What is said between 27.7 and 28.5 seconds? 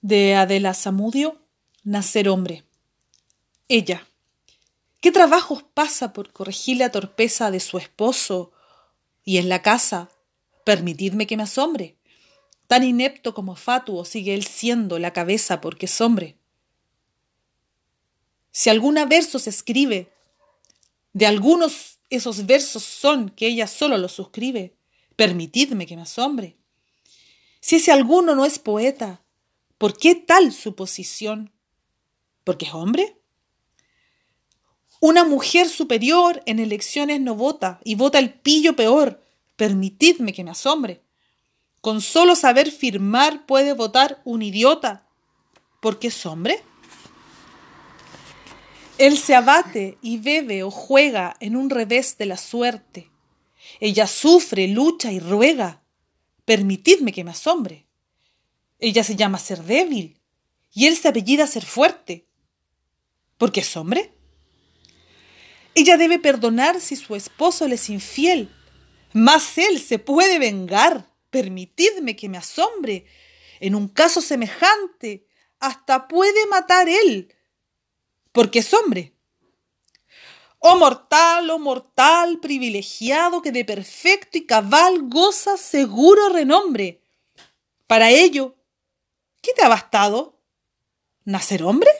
ese alguno no